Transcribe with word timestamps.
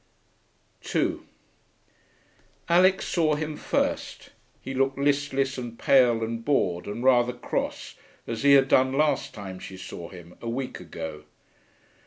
2 0.81 1.27
Alix 2.67 3.07
saw 3.07 3.35
him 3.35 3.55
first; 3.55 4.31
he 4.59 4.73
looked 4.73 4.97
listless 4.97 5.59
and 5.59 5.77
pale 5.77 6.23
and 6.23 6.43
bored 6.43 6.87
and 6.87 7.03
rather 7.03 7.33
cross, 7.33 7.93
as 8.25 8.41
he 8.41 8.53
had 8.53 8.67
done 8.67 8.93
last 8.93 9.31
time 9.35 9.59
she 9.59 9.77
saw 9.77 10.09
him, 10.09 10.35
a 10.41 10.49
week 10.49 10.79
ago. 10.79 11.25